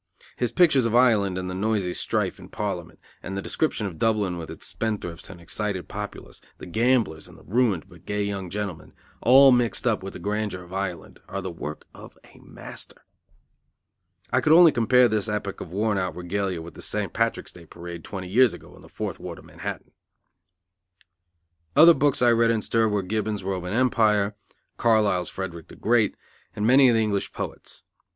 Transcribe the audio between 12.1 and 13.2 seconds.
a master.